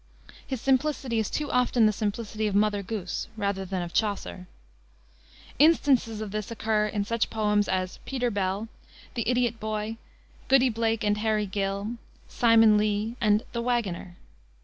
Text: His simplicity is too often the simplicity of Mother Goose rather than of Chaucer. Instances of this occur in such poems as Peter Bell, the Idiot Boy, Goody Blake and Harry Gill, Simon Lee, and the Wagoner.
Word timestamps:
His 0.47 0.59
simplicity 0.59 1.19
is 1.19 1.29
too 1.29 1.51
often 1.51 1.85
the 1.85 1.91
simplicity 1.93 2.47
of 2.47 2.55
Mother 2.55 2.81
Goose 2.81 3.27
rather 3.37 3.65
than 3.65 3.83
of 3.83 3.93
Chaucer. 3.93 4.47
Instances 5.59 6.21
of 6.21 6.31
this 6.31 6.49
occur 6.49 6.87
in 6.87 7.05
such 7.05 7.29
poems 7.29 7.67
as 7.67 7.99
Peter 8.03 8.31
Bell, 8.31 8.67
the 9.13 9.29
Idiot 9.29 9.59
Boy, 9.59 9.97
Goody 10.47 10.69
Blake 10.69 11.03
and 11.03 11.19
Harry 11.19 11.45
Gill, 11.45 11.97
Simon 12.27 12.79
Lee, 12.79 13.15
and 13.21 13.43
the 13.51 13.61
Wagoner. 13.61 14.15